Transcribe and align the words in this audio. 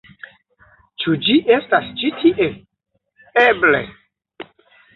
Ĉu 1.03 1.13
ĝi 1.27 1.35
estas 1.59 1.91
ĉi 2.01 2.11
tie? 2.23 2.49
Eble? 3.45 3.85